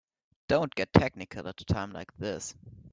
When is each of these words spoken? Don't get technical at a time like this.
Don't 0.47 0.73
get 0.73 0.91
technical 0.93 1.47
at 1.47 1.61
a 1.61 1.65
time 1.65 1.91
like 1.93 2.11
this. 2.17 2.55